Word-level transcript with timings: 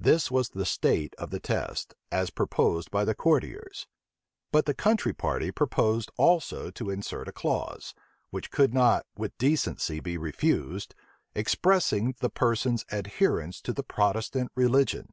This 0.00 0.30
was 0.30 0.48
the 0.48 0.64
state 0.64 1.14
of 1.18 1.28
the 1.28 1.38
test, 1.38 1.94
as 2.10 2.30
proposed 2.30 2.90
by 2.90 3.04
the 3.04 3.14
courtiers; 3.14 3.86
but 4.50 4.64
the 4.64 4.72
country 4.72 5.12
party 5.12 5.52
proposed 5.52 6.10
also 6.16 6.70
to 6.70 6.88
insert 6.88 7.28
a 7.28 7.32
clause, 7.32 7.92
which 8.30 8.50
could 8.50 8.72
not 8.72 9.04
with 9.18 9.36
decency 9.36 10.00
be 10.00 10.16
refused, 10.16 10.94
expressing 11.34 12.14
the 12.20 12.30
person's 12.30 12.86
adherence 12.90 13.60
to 13.60 13.74
the 13.74 13.82
Protestant 13.84 14.50
religion. 14.54 15.12